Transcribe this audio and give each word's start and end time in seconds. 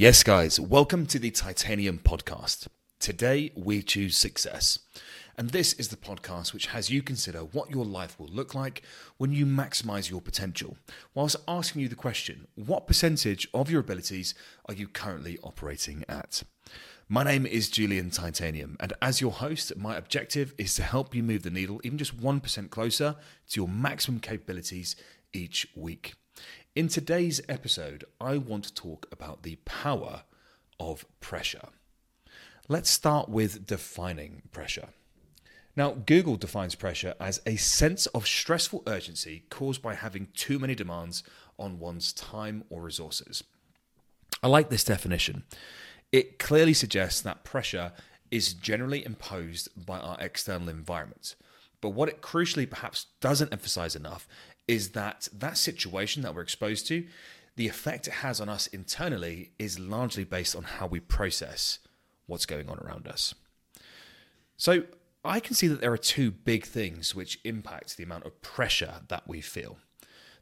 Yes, 0.00 0.22
guys, 0.22 0.60
welcome 0.60 1.06
to 1.06 1.18
the 1.18 1.32
Titanium 1.32 1.98
Podcast. 1.98 2.68
Today 3.00 3.50
we 3.56 3.82
choose 3.82 4.16
success. 4.16 4.78
And 5.36 5.50
this 5.50 5.72
is 5.72 5.88
the 5.88 5.96
podcast 5.96 6.54
which 6.54 6.66
has 6.66 6.88
you 6.88 7.02
consider 7.02 7.40
what 7.40 7.72
your 7.72 7.84
life 7.84 8.16
will 8.16 8.28
look 8.28 8.54
like 8.54 8.82
when 9.16 9.32
you 9.32 9.44
maximize 9.44 10.08
your 10.08 10.20
potential, 10.20 10.76
whilst 11.14 11.34
asking 11.48 11.82
you 11.82 11.88
the 11.88 11.96
question 11.96 12.46
what 12.54 12.86
percentage 12.86 13.48
of 13.52 13.72
your 13.72 13.80
abilities 13.80 14.36
are 14.66 14.74
you 14.74 14.86
currently 14.86 15.36
operating 15.42 16.04
at? 16.08 16.44
My 17.08 17.24
name 17.24 17.44
is 17.44 17.68
Julian 17.68 18.10
Titanium, 18.10 18.76
and 18.78 18.92
as 19.02 19.20
your 19.20 19.32
host, 19.32 19.76
my 19.76 19.96
objective 19.96 20.54
is 20.58 20.76
to 20.76 20.84
help 20.84 21.12
you 21.12 21.24
move 21.24 21.42
the 21.42 21.50
needle 21.50 21.80
even 21.82 21.98
just 21.98 22.16
1% 22.16 22.70
closer 22.70 23.16
to 23.48 23.60
your 23.60 23.68
maximum 23.68 24.20
capabilities 24.20 24.94
each 25.32 25.66
week. 25.74 26.14
In 26.74 26.86
today's 26.88 27.40
episode, 27.48 28.04
I 28.20 28.36
want 28.36 28.64
to 28.64 28.74
talk 28.74 29.08
about 29.10 29.42
the 29.42 29.56
power 29.64 30.22
of 30.78 31.06
pressure. 31.18 31.70
Let's 32.68 32.90
start 32.90 33.28
with 33.28 33.66
defining 33.66 34.42
pressure. 34.52 34.90
Now, 35.74 35.92
Google 35.92 36.36
defines 36.36 36.74
pressure 36.74 37.14
as 37.18 37.40
a 37.46 37.56
sense 37.56 38.06
of 38.08 38.26
stressful 38.28 38.84
urgency 38.86 39.44
caused 39.48 39.82
by 39.82 39.94
having 39.94 40.28
too 40.34 40.58
many 40.58 40.74
demands 40.74 41.24
on 41.58 41.80
one's 41.80 42.12
time 42.12 42.64
or 42.70 42.82
resources. 42.82 43.42
I 44.42 44.46
like 44.46 44.68
this 44.68 44.84
definition. 44.84 45.44
It 46.12 46.38
clearly 46.38 46.74
suggests 46.74 47.22
that 47.22 47.44
pressure 47.44 47.92
is 48.30 48.54
generally 48.54 49.04
imposed 49.04 49.68
by 49.86 49.98
our 49.98 50.18
external 50.20 50.68
environment. 50.68 51.34
But 51.80 51.90
what 51.90 52.08
it 52.08 52.22
crucially 52.22 52.68
perhaps 52.68 53.06
doesn't 53.20 53.52
emphasize 53.52 53.96
enough 53.96 54.28
is 54.68 54.90
that 54.90 55.28
that 55.32 55.56
situation 55.56 56.22
that 56.22 56.34
we're 56.34 56.42
exposed 56.42 56.86
to, 56.88 57.06
the 57.56 57.66
effect 57.66 58.06
it 58.06 58.14
has 58.14 58.40
on 58.40 58.48
us 58.48 58.68
internally 58.68 59.50
is 59.58 59.80
largely 59.80 60.22
based 60.22 60.54
on 60.54 60.62
how 60.62 60.86
we 60.86 61.00
process 61.00 61.80
what's 62.26 62.46
going 62.46 62.68
on 62.68 62.78
around 62.78 63.08
us. 63.08 63.34
So 64.56 64.84
I 65.24 65.40
can 65.40 65.54
see 65.54 65.66
that 65.66 65.80
there 65.80 65.92
are 65.92 65.98
two 65.98 66.30
big 66.30 66.64
things 66.64 67.14
which 67.14 67.40
impact 67.44 67.96
the 67.96 68.04
amount 68.04 68.26
of 68.26 68.40
pressure 68.42 69.00
that 69.08 69.26
we 69.26 69.40
feel. 69.40 69.78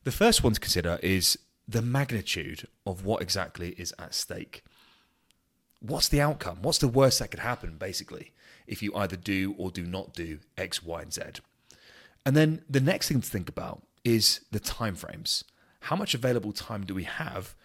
The 0.04 0.12
first 0.12 0.44
one 0.44 0.52
to 0.52 0.60
consider 0.60 0.98
is 1.02 1.38
the 1.66 1.82
magnitude 1.82 2.68
of 2.84 3.04
what 3.04 3.22
exactly 3.22 3.70
is 3.78 3.94
at 3.98 4.14
stake. 4.14 4.62
What's 5.80 6.08
the 6.08 6.20
outcome? 6.20 6.58
What's 6.62 6.78
the 6.78 6.88
worst 6.88 7.18
that 7.18 7.30
could 7.30 7.40
happen, 7.40 7.76
basically, 7.78 8.32
if 8.66 8.82
you 8.82 8.94
either 8.94 9.16
do 9.16 9.54
or 9.58 9.70
do 9.70 9.84
not 9.84 10.12
do 10.12 10.38
X, 10.56 10.82
Y, 10.82 11.02
and 11.02 11.12
Z? 11.12 11.22
And 12.24 12.36
then 12.36 12.62
the 12.68 12.80
next 12.80 13.08
thing 13.08 13.20
to 13.20 13.28
think 13.28 13.48
about 13.48 13.82
is 14.06 14.40
the 14.52 14.60
timeframes. 14.60 15.42
How 15.80 15.96
much 15.96 16.14
available 16.14 16.52
time 16.52 16.86
do 16.86 16.94
we 16.94 17.02
have 17.02 17.56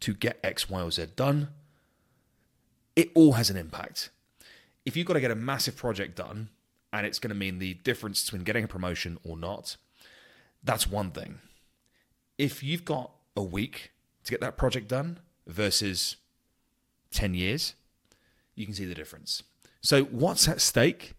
to 0.00 0.14
get 0.14 0.40
X, 0.42 0.68
Y, 0.70 0.80
or 0.80 0.90
Z 0.90 1.08
done? 1.14 1.48
It 2.96 3.10
all 3.14 3.34
has 3.34 3.50
an 3.50 3.58
impact. 3.58 4.08
If 4.86 4.96
you've 4.96 5.06
got 5.06 5.14
to 5.14 5.20
get 5.20 5.30
a 5.30 5.36
massive 5.36 5.76
project 5.76 6.16
done 6.16 6.48
and 6.90 7.06
it's 7.06 7.18
going 7.18 7.28
to 7.28 7.36
mean 7.36 7.58
the 7.58 7.74
difference 7.74 8.24
between 8.24 8.44
getting 8.44 8.64
a 8.64 8.68
promotion 8.68 9.18
or 9.22 9.36
not, 9.36 9.76
that's 10.64 10.88
one 10.88 11.10
thing. 11.10 11.38
If 12.38 12.62
you've 12.62 12.86
got 12.86 13.10
a 13.36 13.42
week 13.42 13.92
to 14.24 14.30
get 14.30 14.40
that 14.40 14.56
project 14.56 14.88
done 14.88 15.20
versus 15.46 16.16
10 17.12 17.34
years, 17.34 17.74
you 18.54 18.64
can 18.64 18.74
see 18.74 18.86
the 18.86 18.94
difference. 18.94 19.42
So, 19.82 20.04
what's 20.04 20.48
at 20.48 20.62
stake 20.62 21.12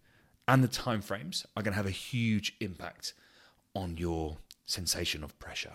and 0.48 0.64
the 0.64 0.68
timeframes 0.68 1.46
are 1.56 1.62
going 1.62 1.74
to 1.74 1.78
have 1.78 1.86
a 1.86 1.92
huge 1.92 2.56
impact 2.60 3.14
on 3.76 3.98
your 3.98 4.38
sensation 4.72 5.24
of 5.24 5.38
pressure. 5.40 5.74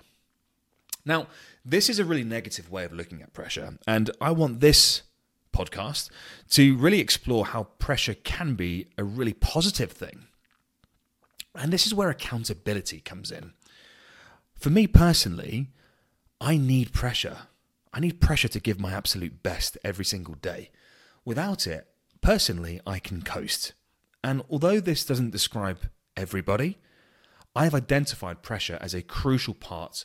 Now, 1.04 1.28
this 1.64 1.88
is 1.88 1.98
a 1.98 2.04
really 2.04 2.24
negative 2.24 2.70
way 2.70 2.84
of 2.84 2.92
looking 2.92 3.22
at 3.22 3.32
pressure, 3.32 3.78
and 3.86 4.10
I 4.20 4.32
want 4.32 4.60
this 4.60 5.02
podcast 5.52 6.10
to 6.50 6.76
really 6.76 7.00
explore 7.00 7.46
how 7.46 7.64
pressure 7.78 8.14
can 8.14 8.54
be 8.54 8.86
a 8.98 9.04
really 9.04 9.32
positive 9.32 9.92
thing. 9.92 10.26
And 11.54 11.72
this 11.72 11.86
is 11.86 11.94
where 11.94 12.10
accountability 12.10 13.00
comes 13.00 13.30
in. 13.30 13.52
For 14.54 14.70
me 14.70 14.86
personally, 14.86 15.68
I 16.40 16.56
need 16.56 16.92
pressure. 16.92 17.38
I 17.94 18.00
need 18.00 18.20
pressure 18.20 18.48
to 18.48 18.60
give 18.60 18.78
my 18.78 18.92
absolute 18.92 19.42
best 19.42 19.78
every 19.82 20.04
single 20.04 20.34
day. 20.34 20.70
Without 21.24 21.66
it, 21.66 21.86
personally, 22.20 22.80
I 22.86 22.98
can 22.98 23.22
coast. 23.22 23.72
And 24.22 24.42
although 24.50 24.80
this 24.80 25.04
doesn't 25.04 25.30
describe 25.30 25.78
everybody, 26.16 26.78
I 27.56 27.64
have 27.64 27.74
identified 27.74 28.42
pressure 28.42 28.76
as 28.82 28.92
a 28.92 29.00
crucial 29.00 29.54
part 29.54 30.04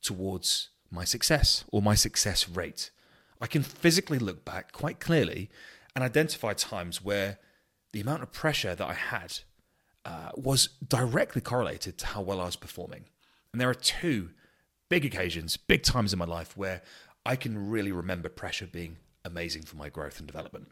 towards 0.00 0.70
my 0.90 1.04
success 1.04 1.62
or 1.70 1.82
my 1.82 1.94
success 1.94 2.48
rate. 2.48 2.90
I 3.38 3.46
can 3.46 3.62
physically 3.62 4.18
look 4.18 4.46
back 4.46 4.72
quite 4.72 4.98
clearly 4.98 5.50
and 5.94 6.02
identify 6.02 6.54
times 6.54 7.04
where 7.04 7.38
the 7.92 8.00
amount 8.00 8.22
of 8.22 8.32
pressure 8.32 8.74
that 8.74 8.88
I 8.88 8.94
had 8.94 9.40
uh, 10.06 10.30
was 10.36 10.70
directly 10.88 11.42
correlated 11.42 11.98
to 11.98 12.06
how 12.06 12.22
well 12.22 12.40
I 12.40 12.46
was 12.46 12.56
performing. 12.56 13.04
And 13.52 13.60
there 13.60 13.68
are 13.68 13.74
two 13.74 14.30
big 14.88 15.04
occasions, 15.04 15.58
big 15.58 15.82
times 15.82 16.14
in 16.14 16.18
my 16.18 16.24
life 16.24 16.56
where 16.56 16.80
I 17.26 17.36
can 17.36 17.68
really 17.68 17.92
remember 17.92 18.30
pressure 18.30 18.66
being 18.66 18.96
amazing 19.22 19.62
for 19.62 19.76
my 19.76 19.90
growth 19.90 20.18
and 20.18 20.26
development. 20.26 20.68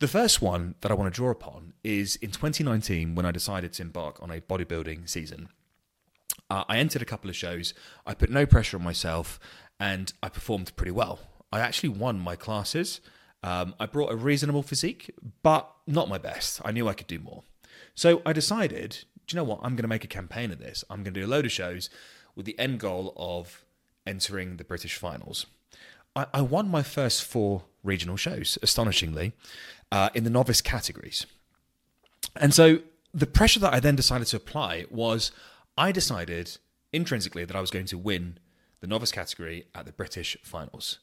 The 0.00 0.08
first 0.08 0.40
one 0.40 0.76
that 0.80 0.90
I 0.90 0.94
want 0.94 1.12
to 1.12 1.14
draw 1.16 1.30
upon 1.30 1.74
is 1.84 2.16
in 2.16 2.30
2019 2.30 3.14
when 3.14 3.26
I 3.26 3.30
decided 3.30 3.74
to 3.74 3.82
embark 3.82 4.22
on 4.22 4.30
a 4.30 4.40
bodybuilding 4.40 5.06
season. 5.06 5.50
Uh, 6.48 6.64
I 6.70 6.78
entered 6.78 7.02
a 7.02 7.04
couple 7.04 7.28
of 7.28 7.36
shows, 7.36 7.74
I 8.06 8.14
put 8.14 8.30
no 8.30 8.46
pressure 8.46 8.78
on 8.78 8.82
myself, 8.82 9.38
and 9.78 10.10
I 10.22 10.30
performed 10.30 10.74
pretty 10.74 10.90
well. 10.90 11.18
I 11.52 11.60
actually 11.60 11.90
won 11.90 12.18
my 12.18 12.34
classes. 12.34 13.02
Um, 13.42 13.74
I 13.78 13.84
brought 13.84 14.10
a 14.10 14.16
reasonable 14.16 14.62
physique, 14.62 15.14
but 15.42 15.70
not 15.86 16.08
my 16.08 16.16
best. 16.16 16.62
I 16.64 16.72
knew 16.72 16.88
I 16.88 16.94
could 16.94 17.06
do 17.06 17.18
more. 17.18 17.42
So 17.94 18.22
I 18.24 18.32
decided, 18.32 19.04
do 19.26 19.34
you 19.34 19.36
know 19.36 19.44
what? 19.44 19.58
I'm 19.62 19.76
going 19.76 19.82
to 19.82 19.88
make 19.88 20.04
a 20.04 20.08
campaign 20.08 20.50
of 20.50 20.60
this. 20.60 20.82
I'm 20.88 21.02
going 21.02 21.12
to 21.12 21.20
do 21.20 21.26
a 21.26 21.28
load 21.28 21.44
of 21.44 21.52
shows 21.52 21.90
with 22.34 22.46
the 22.46 22.58
end 22.58 22.80
goal 22.80 23.12
of 23.18 23.66
entering 24.06 24.56
the 24.56 24.64
British 24.64 24.94
finals. 24.96 25.44
I, 26.16 26.24
I 26.32 26.40
won 26.40 26.70
my 26.70 26.82
first 26.82 27.22
four 27.22 27.64
regional 27.82 28.16
shows, 28.16 28.58
astonishingly, 28.62 29.32
uh, 29.92 30.10
in 30.14 30.24
the 30.24 30.30
novice 30.30 30.60
categories. 30.60 31.26
And 32.36 32.54
so 32.54 32.80
the 33.12 33.26
pressure 33.26 33.60
that 33.60 33.74
I 33.74 33.80
then 33.80 33.96
decided 33.96 34.26
to 34.28 34.36
apply 34.36 34.86
was 34.90 35.32
I 35.76 35.92
decided 35.92 36.58
intrinsically 36.92 37.44
that 37.44 37.56
I 37.56 37.60
was 37.60 37.70
going 37.70 37.86
to 37.86 37.98
win 37.98 38.38
the 38.80 38.86
novice 38.86 39.12
category 39.12 39.66
at 39.74 39.86
the 39.86 39.92
British 39.92 40.36
finals. 40.42 40.98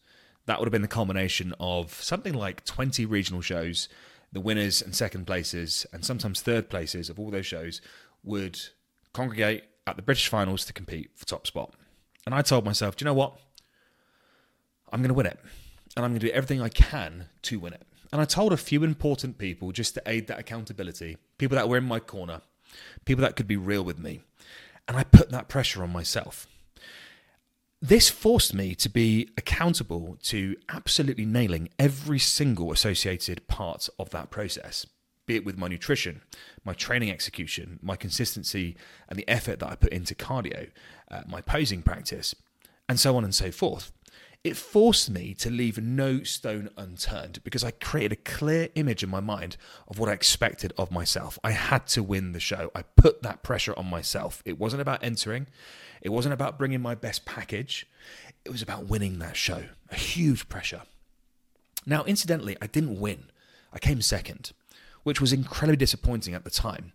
That 0.46 0.60
would 0.60 0.66
have 0.66 0.72
been 0.72 0.82
the 0.82 0.88
culmination 0.88 1.54
of 1.60 1.94
something 2.02 2.34
like 2.34 2.66
20 2.66 3.06
regional 3.06 3.42
shows. 3.42 3.90
The 4.32 4.42
winners 4.42 4.82
and 4.82 4.94
second 4.94 5.26
places, 5.26 5.86
and 5.94 6.04
sometimes 6.04 6.42
third 6.42 6.70
places 6.70 7.10
of 7.10 7.18
all 7.18 7.32
those 7.32 7.46
shows, 7.46 7.82
would 8.24 8.60
congregate 9.14 9.64
at 9.86 9.96
the 9.96 10.02
British 10.02 10.28
finals 10.28 10.66
to 10.66 10.74
compete 10.74 11.12
for 11.16 11.26
top 11.26 11.48
spot. 11.48 11.74
And 12.26 12.36
I 12.36 12.42
told 12.42 12.66
myself, 12.66 12.98
do 12.98 13.04
you 13.04 13.06
know 13.06 13.14
what? 13.14 13.40
I'm 14.92 15.00
going 15.00 15.10
to 15.10 15.14
win 15.14 15.26
it. 15.26 15.40
And 15.96 16.04
I'm 16.04 16.12
going 16.12 16.20
to 16.20 16.28
do 16.28 16.34
everything 16.34 16.62
I 16.62 16.70
can 16.70 17.30
to 17.44 17.60
win 17.60 17.74
it. 17.74 17.84
And 18.12 18.22
I 18.22 18.26
told 18.26 18.54
a 18.54 18.58
few 18.58 18.84
important 18.84 19.38
people 19.38 19.72
just 19.72 19.94
to 19.96 20.04
aid 20.06 20.28
that 20.28 20.40
accountability, 20.40 21.18
people 21.38 21.56
that 21.56 21.68
were 21.68 21.78
in 21.78 21.84
my 21.84 22.00
corner, 22.00 22.42
people 23.06 23.22
that 23.24 23.36
could 23.36 23.48
be 23.48 23.58
real 23.58 23.84
with 23.84 24.00
me. 24.00 24.22
And 24.88 24.98
I 24.98 25.04
put 25.04 25.30
that 25.32 25.50
pressure 25.50 25.84
on 25.84 25.92
myself. 25.92 26.48
This 27.82 28.10
forced 28.10 28.54
me 28.54 28.74
to 28.76 28.90
be 28.90 29.30
accountable 29.38 30.18
to 30.24 30.56
absolutely 30.70 31.26
nailing 31.26 31.70
every 31.78 32.18
single 32.18 32.72
associated 32.72 33.48
part 33.48 33.88
of 34.00 34.10
that 34.12 34.32
process, 34.32 34.88
be 35.28 35.36
it 35.36 35.46
with 35.46 35.58
my 35.58 35.68
nutrition, 35.68 36.22
my 36.64 36.74
training 36.74 37.12
execution, 37.12 37.78
my 37.84 37.96
consistency, 37.96 38.76
and 39.10 39.20
the 39.20 39.30
effort 39.30 39.60
that 39.60 39.70
I 39.70 39.76
put 39.76 39.94
into 39.94 40.16
cardio, 40.16 40.72
uh, 41.12 41.22
my 41.28 41.42
posing 41.42 41.84
practice, 41.84 42.34
and 42.90 43.00
so 43.00 43.16
on 43.16 43.24
and 43.24 43.36
so 43.36 43.52
forth 43.52 43.92
it 44.48 44.56
forced 44.56 45.10
me 45.10 45.34
to 45.34 45.50
leave 45.50 45.78
no 45.78 46.24
stone 46.24 46.70
unturned 46.78 47.44
because 47.44 47.66
I 47.66 47.72
created 47.72 48.14
a 48.14 48.22
clear 48.30 48.70
image 48.76 49.04
in 49.04 49.10
my 49.10 49.20
mind 49.20 49.58
of 49.90 50.00
what 50.00 50.08
I 50.08 50.14
expected 50.14 50.72
of 50.78 50.90
myself. 50.90 51.38
I 51.44 51.52
had 51.52 51.86
to 51.88 52.02
win 52.02 52.32
the 52.32 52.40
show. 52.40 52.72
I 52.74 52.84
put 52.84 53.24
that 53.24 53.44
pressure 53.44 53.74
on 53.78 53.90
myself. 53.90 54.42
It 54.46 54.58
wasn't 54.58 54.82
about 54.82 55.04
entering, 55.04 55.48
it 56.02 56.10
wasn't 56.10 56.34
about 56.34 56.58
bringing 56.58 56.82
my 56.82 56.96
best 56.96 57.26
package, 57.26 57.86
it 58.46 58.52
was 58.52 58.62
about 58.62 58.88
winning 58.88 59.20
that 59.20 59.36
show. 59.36 59.66
A 59.92 59.96
huge 59.96 60.48
pressure. 60.48 60.84
Now, 61.86 62.06
incidentally, 62.06 62.56
I 62.62 62.68
didn't 62.68 63.00
win, 63.00 63.26
I 63.74 63.80
came 63.80 64.02
second, 64.02 64.54
which 65.04 65.20
was 65.20 65.34
incredibly 65.34 65.78
disappointing 65.78 66.34
at 66.34 66.46
the 66.46 66.50
time. 66.50 66.94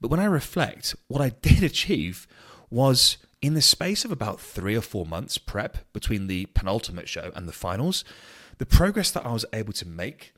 But 0.00 0.10
when 0.10 0.20
I 0.20 0.26
reflect, 0.26 0.94
what 1.08 1.20
I 1.20 1.30
did 1.30 1.62
achieve 1.64 2.28
was 2.70 3.18
in 3.42 3.54
the 3.54 3.62
space 3.62 4.04
of 4.04 4.10
about 4.10 4.40
three 4.40 4.74
or 4.74 4.80
four 4.80 5.06
months 5.06 5.38
prep 5.38 5.78
between 5.92 6.26
the 6.26 6.46
penultimate 6.46 7.08
show 7.08 7.30
and 7.34 7.46
the 7.46 7.52
finals, 7.52 8.04
the 8.58 8.66
progress 8.66 9.10
that 9.10 9.26
I 9.26 9.32
was 9.32 9.44
able 9.52 9.72
to 9.74 9.86
make, 9.86 10.32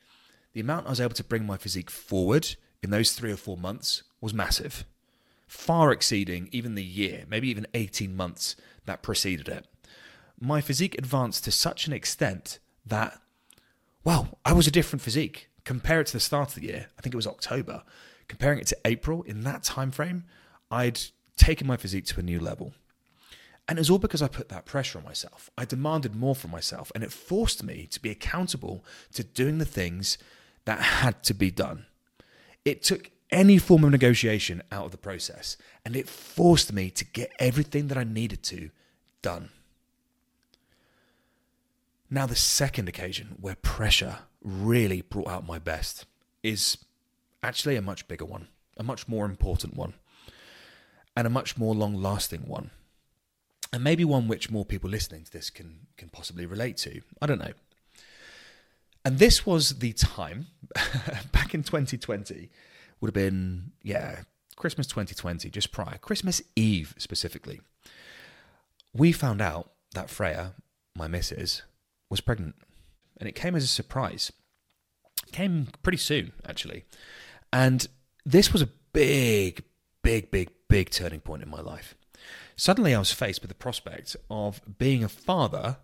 the 0.53 0.61
amount 0.61 0.87
I 0.87 0.91
was 0.91 1.01
able 1.01 1.15
to 1.15 1.25
bring 1.25 1.47
my 1.47 1.57
physique 1.57 1.91
forward 1.91 2.57
in 2.83 2.91
those 2.91 3.13
three 3.13 3.33
or 3.33 3.37
four 3.37 3.57
months 3.57 4.03
was 4.21 4.35
massive, 4.35 4.85
far 5.47 5.93
exceeding 5.93 6.49
even 6.53 6.75
the 6.75 6.85
year, 6.85 7.25
maybe 7.29 7.49
even 7.49 7.67
18 7.75 8.17
months 8.17 8.57
that 8.87 9.03
preceded 9.03 9.49
it. 9.49 9.67
My 10.41 10.61
physique 10.61 10.97
advanced 10.99 11.45
to 11.45 11.53
such 11.53 11.87
an 11.87 11.93
extent 11.93 12.59
that 12.85 13.21
well, 14.07 14.39
I 14.45 14.53
was 14.53 14.69
a 14.69 14.71
different 14.71 15.03
physique. 15.03 15.51
Compare 15.65 16.03
it 16.03 16.07
to 16.07 16.13
the 16.13 16.21
start 16.21 16.51
of 16.51 16.55
the 16.55 16.69
year, 16.69 16.87
I 16.97 17.03
think 17.03 17.13
it 17.13 17.17
was 17.17 17.27
October. 17.27 17.83
Comparing 18.29 18.61
it 18.61 18.69
to 18.69 18.79
April, 18.85 19.23
in 19.23 19.41
that 19.41 19.65
time 19.65 19.91
frame, 19.91 20.23
I'd 20.71 21.01
taken 21.37 21.67
my 21.67 21.77
physique 21.77 22.07
to 22.07 22.21
a 22.21 22.23
new 22.23 22.41
level. 22.41 22.73
And 23.69 23.79
it 23.79 23.81
was 23.81 23.91
all 23.91 23.99
because 23.99 24.23
I 24.23 24.29
put 24.29 24.49
that 24.49 24.65
pressure 24.65 24.99
on 24.99 25.05
myself. 25.05 25.51
I 25.59 25.65
demanded 25.65 26.15
more 26.15 26.37
from 26.37 26.53
myself, 26.53 26.93
and 26.95 27.03
it 27.03 27.13
forced 27.13 27.63
me 27.63 27.87
to 27.91 28.01
be 28.01 28.11
accountable 28.11 28.85
to 29.15 29.25
doing 29.25 29.59
the 29.59 29.65
things 29.65 30.19
that 30.65 30.81
had 30.81 31.23
to 31.25 31.35
be 31.35 31.51
done. 31.51 31.87
It 32.65 32.83
took 32.83 33.11
any 33.31 33.59
form 33.59 33.85
of 33.85 33.91
negotiation 33.91 34.63
out 34.71 34.87
of 34.87 34.91
the 34.93 34.99
process, 34.99 35.57
and 35.85 35.97
it 35.97 36.09
forced 36.09 36.73
me 36.73 36.91
to 36.91 37.05
get 37.05 37.33
everything 37.39 37.89
that 37.89 37.99
I 37.99 38.05
needed 38.05 38.43
to 38.45 38.71
done. 39.21 39.51
Now, 42.09 42.27
the 42.27 42.37
second 42.37 42.89
occasion 42.89 43.37
where 43.41 43.57
pressure 43.57 44.19
really 44.43 45.03
brought 45.03 45.27
out 45.27 45.47
my 45.47 45.59
best 45.59 46.07
is 46.45 46.79
actually 47.43 47.75
a 47.75 47.83
much 47.83 48.07
bigger 48.07 48.25
one, 48.25 48.47
a 48.77 48.85
much 48.85 49.09
more 49.09 49.25
important 49.25 49.77
one, 49.77 49.95
and 51.17 51.27
a 51.27 51.31
much 51.31 51.57
more 51.57 51.75
long 51.75 51.95
lasting 51.95 52.47
one. 52.47 52.71
And 53.73 53.83
maybe 53.83 54.05
one 54.05 54.29
which 54.29 54.51
more 54.51 54.65
people 54.65 54.91
listening 54.91 55.25
to 55.25 55.33
this 55.33 55.51
can, 55.51 55.87
can 55.97 56.09
possibly 56.09 56.47
relate 56.47 56.77
to. 56.79 57.01
I 57.21 57.27
don't 57.27 57.39
know. 57.39 57.53
And 59.05 59.19
this 59.19 59.47
was 59.47 59.79
the 59.79 59.93
time 59.93 60.49
back 61.33 61.55
in 61.55 61.63
2020, 61.63 62.51
would 63.01 63.09
have 63.09 63.15
been, 63.15 63.73
yeah, 63.83 64.23
Christmas 64.57 64.87
2020, 64.87 65.51
just 65.51 65.73
prior, 65.73 65.99
Christmas 65.99 66.43
Eve 66.57 66.95
specifically. 66.99 67.61
We 68.95 69.13
found 69.13 69.41
out 69.41 69.71
that 69.95 70.11
Freya, 70.11 70.55
my 70.97 71.07
missus, 71.07 71.63
was 72.11 72.21
pregnant. 72.21 72.55
And 73.19 73.29
it 73.29 73.35
came 73.35 73.55
as 73.55 73.65
a 73.65 73.69
surprise. 73.69 74.33
It 75.27 75.33
came 75.33 75.69
pretty 75.83 75.99
soon, 75.99 76.33
actually. 76.47 76.85
And 77.53 77.87
this 78.25 78.53
was 78.53 78.63
a 78.63 78.69
big, 78.93 79.63
big, 80.03 80.31
big, 80.31 80.51
big 80.69 80.91
turning 80.91 81.21
point 81.21 81.43
in 81.43 81.49
my 81.49 81.61
life. 81.61 81.95
Suddenly, 82.57 82.95
I 82.95 82.99
was 82.99 83.13
faced 83.13 83.43
with 83.43 83.51
the 83.51 83.55
prospect 83.55 84.17
of 84.31 84.61
being 84.79 85.05
a 85.05 85.09
father 85.09 85.77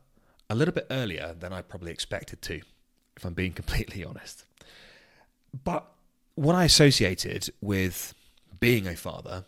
a 0.48 0.54
little 0.54 0.74
bit 0.74 0.86
earlier 0.90 1.34
than 1.38 1.52
I 1.52 1.62
probably 1.62 1.92
expected 1.92 2.42
to, 2.42 2.60
if 3.16 3.24
I'm 3.24 3.34
being 3.34 3.52
completely 3.62 4.04
honest. 4.04 4.44
But 5.64 5.86
what 6.34 6.54
I 6.54 6.64
associated 6.64 7.50
with 7.60 8.14
being 8.58 8.86
a 8.86 8.96
father 8.96 9.44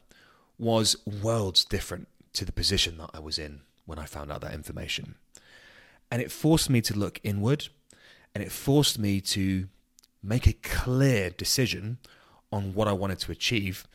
was 0.58 0.96
worlds 1.06 1.64
different 1.64 2.08
to 2.34 2.44
the 2.44 2.52
position 2.52 2.98
that 2.98 3.10
I 3.14 3.20
was 3.20 3.38
in 3.38 3.60
when 3.86 3.98
I 3.98 4.04
found 4.04 4.30
out 4.30 4.40
that 4.42 4.54
information. 4.54 5.14
And 6.10 6.20
it 6.20 6.30
forced 6.30 6.68
me 6.68 6.80
to 6.82 6.96
look 6.96 7.20
inward 7.24 7.68
and 8.34 8.42
it 8.42 8.52
forced 8.52 8.98
me 8.98 9.20
to 9.20 9.68
make 10.22 10.46
a 10.46 10.52
clear 10.52 11.30
decision 11.30 11.98
on 12.52 12.74
what 12.74 12.88
I 12.88 12.92
wanted 12.92 13.18
to 13.20 13.32
achieve 13.32 13.86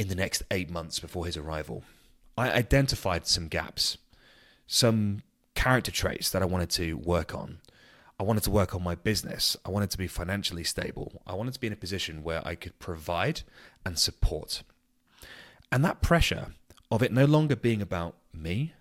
in 0.00 0.08
the 0.08 0.14
next 0.14 0.42
eight 0.50 0.70
months 0.70 0.98
before 0.98 1.26
his 1.26 1.36
arrival. 1.36 1.84
I 2.34 2.50
identified 2.50 3.26
some 3.26 3.48
gaps, 3.48 3.98
some 4.66 5.22
character 5.54 5.90
traits 5.90 6.30
that 6.30 6.40
I 6.40 6.46
wanted 6.46 6.70
to 6.70 6.94
work 6.94 7.34
on. 7.34 7.58
I 8.18 8.22
wanted 8.22 8.44
to 8.44 8.50
work 8.50 8.74
on 8.74 8.82
my 8.82 8.94
business. 8.94 9.58
I 9.62 9.68
wanted 9.68 9.90
to 9.90 9.98
be 9.98 10.06
financially 10.06 10.64
stable. 10.64 11.20
I 11.26 11.34
wanted 11.34 11.52
to 11.52 11.60
be 11.60 11.66
in 11.66 11.74
a 11.74 11.76
position 11.76 12.22
where 12.22 12.40
I 12.48 12.54
could 12.54 12.78
provide 12.78 13.42
and 13.84 13.98
support. 13.98 14.62
And 15.70 15.84
that 15.84 16.00
pressure 16.00 16.54
of 16.90 17.02
it 17.02 17.12
no 17.12 17.26
longer 17.26 17.54
being 17.54 17.82
about 17.82 18.16
me 18.32 18.72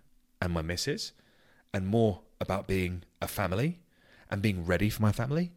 and 0.42 0.54
my 0.54 0.62
missus 0.62 1.12
and 1.74 1.86
more 1.86 2.21
about 2.39 2.66
being 2.66 3.04
a 3.21 3.27
family 3.27 3.80
and 4.31 4.42
being 4.42 4.66
ready 4.66 4.89
for 4.89 5.01
my 5.01 5.12
family 5.12 5.51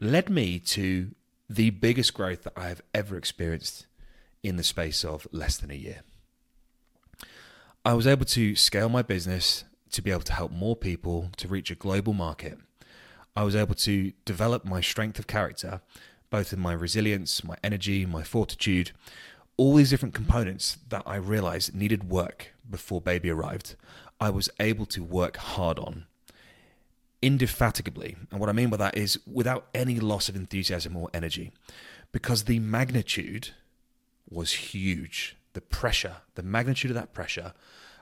led 0.00 0.28
me 0.28 0.58
to 0.58 1.12
the 1.48 1.70
biggest 1.70 2.12
growth 2.12 2.42
that 2.42 2.52
I 2.54 2.68
have 2.68 2.82
ever 2.92 3.16
experienced 3.16 3.86
in 4.44 4.56
the 4.56 4.62
space 4.62 5.04
of 5.04 5.26
less 5.32 5.56
than 5.56 5.70
a 5.70 5.74
year. 5.74 6.02
I 7.84 7.94
was 7.94 8.06
able 8.06 8.26
to 8.26 8.54
scale 8.54 8.88
my 8.88 9.02
business 9.02 9.64
to 9.90 10.02
be 10.02 10.10
able 10.10 10.22
to 10.22 10.32
help 10.32 10.52
more 10.52 10.76
people 10.76 11.30
to 11.38 11.48
reach 11.48 11.70
a 11.70 11.74
global 11.74 12.12
market. 12.12 12.58
I 13.36 13.42
was 13.42 13.56
able 13.56 13.74
to 13.76 14.12
develop 14.24 14.64
my 14.64 14.80
strength 14.80 15.18
of 15.18 15.26
character, 15.26 15.80
both 16.30 16.52
in 16.52 16.60
my 16.60 16.72
resilience, 16.72 17.42
my 17.42 17.56
energy, 17.64 18.06
my 18.06 18.22
fortitude, 18.22 18.92
all 19.56 19.74
these 19.74 19.90
different 19.90 20.14
components 20.14 20.78
that 20.88 21.02
I 21.06 21.16
realized 21.16 21.74
needed 21.74 22.08
work 22.10 22.54
before 22.68 23.00
baby 23.00 23.30
arrived. 23.30 23.76
I 24.20 24.30
was 24.30 24.48
able 24.60 24.86
to 24.86 25.02
work 25.02 25.36
hard 25.36 25.78
on 25.78 26.06
indefatigably. 27.22 28.16
And 28.30 28.38
what 28.38 28.48
I 28.48 28.52
mean 28.52 28.68
by 28.68 28.76
that 28.76 28.96
is 28.96 29.18
without 29.26 29.66
any 29.74 29.98
loss 29.98 30.28
of 30.28 30.36
enthusiasm 30.36 30.96
or 30.96 31.08
energy, 31.14 31.52
because 32.12 32.44
the 32.44 32.58
magnitude 32.58 33.50
was 34.28 34.52
huge. 34.52 35.36
The 35.52 35.60
pressure, 35.60 36.16
the 36.34 36.42
magnitude 36.42 36.90
of 36.90 36.96
that 36.96 37.12
pressure, 37.12 37.52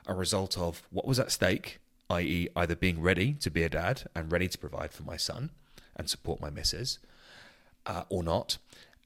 a 0.07 0.13
result 0.13 0.57
of 0.57 0.83
what 0.89 1.07
was 1.07 1.19
at 1.19 1.31
stake, 1.31 1.79
i.e., 2.09 2.49
either 2.55 2.75
being 2.75 3.01
ready 3.01 3.33
to 3.33 3.49
be 3.49 3.63
a 3.63 3.69
dad 3.69 4.03
and 4.15 4.31
ready 4.31 4.47
to 4.47 4.57
provide 4.57 4.91
for 4.91 5.03
my 5.03 5.17
son 5.17 5.51
and 5.95 6.09
support 6.09 6.41
my 6.41 6.49
missus, 6.49 6.99
uh, 7.85 8.03
or 8.09 8.23
not, 8.23 8.57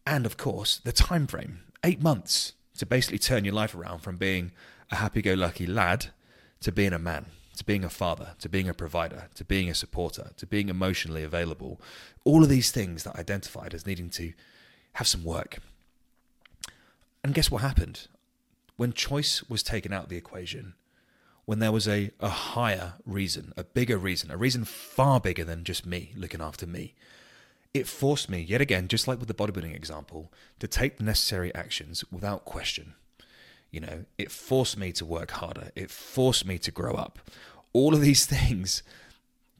and 0.06 0.26
of 0.26 0.38
course 0.38 0.78
the 0.78 0.92
time 0.92 1.28
frame, 1.28 1.60
eight 1.84 2.02
months 2.02 2.54
to 2.78 2.86
basically 2.86 3.20
turn 3.20 3.44
your 3.44 3.54
life 3.54 3.76
around 3.76 4.00
from 4.00 4.18
being 4.18 4.52
a 4.92 4.96
happy-go-lucky 4.96 5.68
lad 5.68 6.08
to 6.62 6.72
being 6.72 6.94
a 6.94 7.00
man 7.00 7.26
to 7.58 7.66
being 7.66 7.84
a 7.84 7.90
father, 7.90 8.36
to 8.40 8.48
being 8.48 8.70
a 8.70 8.74
provider, 8.74 9.30
to 9.36 9.44
being 9.44 9.70
a 9.70 9.76
supporter, 9.76 10.32
to 10.38 10.46
being 10.46 10.70
emotionally 10.70 11.24
available. 11.24 11.82
All 12.24 12.44
of 12.44 12.50
these 12.50 12.72
things 12.72 13.04
that 13.04 13.16
I 13.16 13.22
identified 13.22 13.74
as 13.74 13.86
needing 13.86 14.10
to 14.12 14.34
have 14.94 15.08
some 15.08 15.24
work. 15.24 15.58
And 17.24 17.34
guess 17.34 17.52
what 17.52 17.62
happened? 17.62 18.08
When 18.76 18.94
choice 18.94 19.44
was 19.50 19.64
taken 19.64 19.92
out 19.92 20.04
of 20.04 20.10
the 20.10 20.18
equation, 20.18 20.74
when 21.46 21.60
there 21.60 21.72
was 21.72 21.88
a, 21.88 22.12
a 22.20 22.30
higher 22.30 22.94
reason, 23.06 23.54
a 23.58 23.64
bigger 23.64 23.98
reason, 23.98 24.32
a 24.32 24.38
reason 24.38 24.66
far 24.66 25.20
bigger 25.20 25.44
than 25.44 25.64
just 25.64 25.86
me 25.86 26.14
looking 26.16 26.42
after 26.42 26.68
me, 26.68 26.94
it 27.74 27.88
forced 27.88 28.30
me, 28.30 28.40
yet 28.40 28.62
again, 28.62 28.88
just 28.88 29.08
like 29.08 29.20
with 29.20 29.28
the 29.28 29.34
bodybuilding 29.34 29.76
example, 29.76 30.32
to 30.60 30.68
take 30.68 30.98
the 30.98 31.04
necessary 31.04 31.54
actions 31.56 32.04
without 32.12 32.46
question. 32.46 32.96
You 33.72 33.82
know, 33.82 34.06
it 34.18 34.32
forced 34.32 34.78
me 34.78 34.92
to 34.94 35.06
work 35.06 35.32
harder. 35.32 35.72
It 35.76 35.92
forced 35.92 36.46
me 36.46 36.58
to 36.60 36.72
grow 36.72 36.94
up. 36.94 37.20
All 37.74 37.94
of 37.94 38.02
these 38.02 38.26
things, 38.38 38.84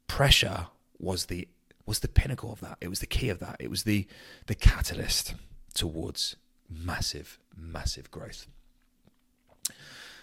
pressure 0.08 0.68
was 1.00 1.26
the 1.26 1.48
was 1.86 2.00
the 2.00 2.08
pinnacle 2.10 2.52
of 2.52 2.60
that. 2.60 2.78
It 2.82 2.90
was 2.90 3.00
the 3.00 3.06
key 3.06 3.30
of 3.30 3.40
that. 3.40 3.58
It 3.60 3.70
was 3.70 3.84
the 3.84 4.08
the 4.48 4.56
catalyst 4.56 5.36
towards 5.74 6.36
massive, 6.70 7.40
massive 7.56 8.12
growth. 8.12 8.48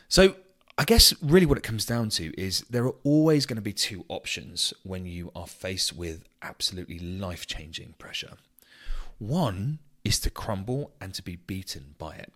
So 0.09 0.37
I 0.77 0.85
guess 0.85 1.15
really 1.23 1.47
what 1.47 1.59
it 1.59 1.65
comes 1.65 1.87
down 1.87 2.09
to 2.11 2.33
is 2.41 2.63
there 2.71 2.85
are 2.85 2.95
always 3.05 3.47
going 3.47 3.57
to 3.57 3.63
be 3.63 3.73
two 3.73 4.05
options 4.09 4.75
when 4.83 5.07
you 5.07 5.31
are 5.35 5.47
faced 5.47 5.93
with 5.93 6.25
absolutely 6.43 6.99
life 6.99 7.47
changing 7.47 7.95
pressure. 7.99 8.33
One 9.19 9.79
is 10.05 10.19
to 10.21 10.31
crumble 10.31 10.93
and 11.01 11.15
to 11.15 11.23
be 11.23 11.37
beaten 11.37 11.95
by 11.97 12.17
it. 12.17 12.33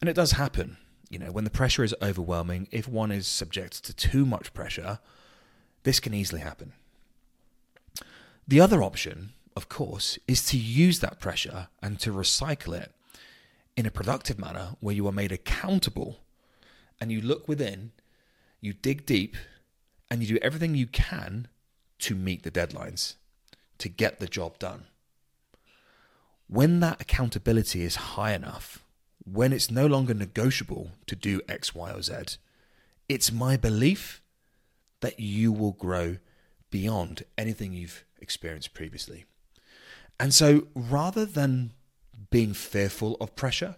And 0.00 0.10
it 0.10 0.14
does 0.14 0.32
happen. 0.32 0.78
You 1.08 1.18
know, 1.18 1.32
when 1.32 1.44
the 1.44 1.50
pressure 1.50 1.84
is 1.84 1.94
overwhelming, 2.02 2.68
if 2.70 2.88
one 2.88 3.12
is 3.12 3.26
subject 3.26 3.84
to 3.84 3.94
too 3.94 4.26
much 4.26 4.52
pressure, 4.52 4.98
this 5.84 6.00
can 6.00 6.12
easily 6.12 6.40
happen. 6.40 6.72
The 8.46 8.60
other 8.60 8.82
option, 8.82 9.32
of 9.56 9.68
course, 9.68 10.18
is 10.26 10.44
to 10.46 10.58
use 10.58 11.00
that 11.00 11.20
pressure 11.20 11.68
and 11.82 12.00
to 12.00 12.12
recycle 12.12 12.78
it 12.78 12.92
in 13.78 13.86
a 13.86 13.92
productive 13.92 14.40
manner 14.40 14.70
where 14.80 14.94
you 14.94 15.06
are 15.06 15.12
made 15.12 15.30
accountable 15.30 16.18
and 17.00 17.12
you 17.12 17.20
look 17.20 17.46
within, 17.46 17.92
you 18.60 18.72
dig 18.72 19.06
deep, 19.06 19.36
and 20.10 20.20
you 20.20 20.26
do 20.26 20.38
everything 20.42 20.74
you 20.74 20.88
can 20.88 21.46
to 22.00 22.16
meet 22.16 22.42
the 22.42 22.50
deadlines, 22.50 23.14
to 23.78 23.88
get 23.88 24.18
the 24.18 24.26
job 24.26 24.58
done. 24.58 24.86
When 26.48 26.80
that 26.80 27.00
accountability 27.00 27.82
is 27.84 27.94
high 28.16 28.32
enough, 28.32 28.82
when 29.24 29.52
it's 29.52 29.70
no 29.70 29.86
longer 29.86 30.12
negotiable 30.12 30.90
to 31.06 31.14
do 31.14 31.40
X, 31.48 31.72
Y, 31.72 31.92
or 31.92 32.02
Z, 32.02 32.38
it's 33.08 33.30
my 33.30 33.56
belief 33.56 34.20
that 35.02 35.20
you 35.20 35.52
will 35.52 35.70
grow 35.70 36.16
beyond 36.70 37.22
anything 37.36 37.74
you've 37.74 38.04
experienced 38.20 38.74
previously. 38.74 39.24
And 40.18 40.34
so 40.34 40.66
rather 40.74 41.24
than 41.24 41.74
being 42.30 42.52
fearful 42.54 43.16
of 43.20 43.36
pressure, 43.36 43.76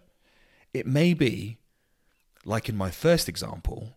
it 0.72 0.86
may 0.86 1.14
be 1.14 1.58
like 2.44 2.68
in 2.68 2.76
my 2.76 2.90
first 2.90 3.28
example, 3.28 3.96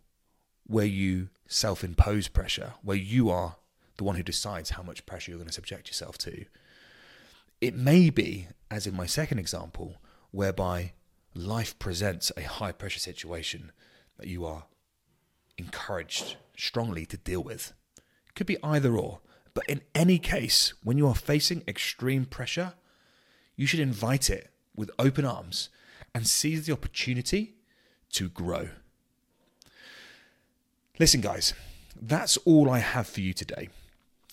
where 0.66 0.86
you 0.86 1.30
self 1.48 1.84
impose 1.84 2.28
pressure, 2.28 2.74
where 2.82 2.98
you 2.98 3.30
are 3.30 3.58
the 3.98 4.04
one 4.04 4.16
who 4.16 4.24
decides 4.24 4.72
how 4.72 4.84
much 4.84 5.06
pressure 5.06 5.32
you're 5.32 5.38
going 5.38 5.48
to 5.48 5.54
subject 5.54 5.88
yourself 5.88 6.18
to. 6.18 6.46
It 7.62 7.76
may 7.76 8.10
be, 8.10 8.48
as 8.70 8.88
in 8.88 8.96
my 8.96 9.06
second 9.06 9.40
example, 9.40 10.02
whereby 10.32 10.94
life 11.36 11.78
presents 11.80 12.32
a 12.36 12.42
high 12.42 12.72
pressure 12.72 13.00
situation 13.00 13.72
that 14.18 14.28
you 14.28 14.46
are 14.46 14.66
encouraged 15.58 16.38
strongly 16.58 17.06
to 17.06 17.18
deal 17.18 17.44
with. 17.44 17.74
It 18.28 18.36
could 18.36 18.48
be 18.48 18.58
either 18.64 18.98
or, 18.98 19.22
But 19.54 19.66
in 19.70 19.82
any 19.94 20.18
case, 20.18 20.74
when 20.84 20.98
you 20.98 21.08
are 21.08 21.16
facing 21.16 21.64
extreme 21.68 22.26
pressure, 22.26 22.74
you 23.56 23.66
should 23.66 23.80
invite 23.80 24.30
it 24.30 24.50
with 24.76 24.92
open 24.98 25.26
arms 25.26 25.70
and 26.14 26.28
seize 26.28 26.66
the 26.66 26.74
opportunity 26.74 27.56
to 28.12 28.30
grow. 28.30 28.70
Listen, 31.00 31.22
guys, 31.22 31.54
that's 32.00 32.38
all 32.38 32.70
I 32.70 32.80
have 32.80 33.08
for 33.08 33.22
you 33.22 33.34
today. 33.34 33.70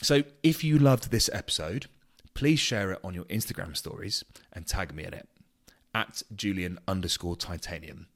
So 0.03 0.23
if 0.43 0.63
you 0.65 0.79
loved 0.79 1.11
this 1.11 1.31
episode, 1.33 1.87
please 2.35 2.59
share 2.59 2.93
it 2.93 3.01
on 3.03 3.15
your 3.15 3.25
Instagram 3.25 3.77
stories 3.77 4.25
and 4.53 4.67
tag 4.67 4.95
me 4.95 5.05
in 5.05 5.15
it 5.15 5.29
at 5.95 6.23
Julian 6.35 6.79
underscore 6.87 7.37
titanium. 7.37 8.07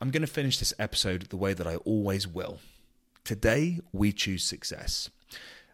I'm 0.00 0.10
going 0.10 0.22
to 0.22 0.26
finish 0.26 0.58
this 0.58 0.74
episode 0.78 1.22
the 1.22 1.36
way 1.36 1.54
that 1.54 1.66
I 1.66 1.76
always 1.76 2.28
will. 2.28 2.58
Today, 3.24 3.80
we 3.92 4.12
choose 4.12 4.44
success. 4.44 5.10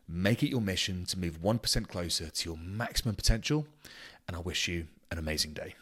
Make 0.09 0.43
it 0.43 0.51
your 0.51 0.61
mission 0.61 1.05
to 1.07 1.19
move 1.19 1.41
1% 1.43 1.89
closer 1.89 2.31
to 2.31 2.49
your 2.49 2.59
maximum 2.59 3.15
potential, 3.15 3.67
and 4.33 4.39
I 4.39 4.43
wish 4.43 4.67
you 4.67 4.87
an 5.11 5.19
amazing 5.19 5.53
day. 5.53 5.75